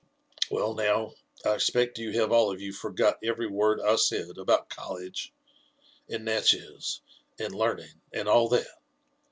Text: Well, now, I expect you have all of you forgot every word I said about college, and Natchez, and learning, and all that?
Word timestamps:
Well, 0.49 0.73
now, 0.73 1.11
I 1.45 1.53
expect 1.53 1.99
you 1.99 2.11
have 2.19 2.31
all 2.31 2.51
of 2.51 2.59
you 2.59 2.73
forgot 2.73 3.19
every 3.23 3.45
word 3.45 3.79
I 3.79 3.97
said 3.97 4.35
about 4.39 4.67
college, 4.67 5.31
and 6.09 6.25
Natchez, 6.25 7.01
and 7.37 7.53
learning, 7.53 8.01
and 8.11 8.27
all 8.27 8.47
that? 8.49 8.65